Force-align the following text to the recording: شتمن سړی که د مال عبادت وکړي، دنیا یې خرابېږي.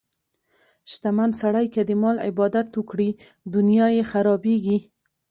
شتمن 0.91 1.29
سړی 1.41 1.65
که 1.75 1.81
د 1.89 1.91
مال 2.01 2.17
عبادت 2.29 2.67
وکړي، 2.73 3.09
دنیا 3.53 3.87
یې 3.95 4.03
خرابېږي. 4.11 4.77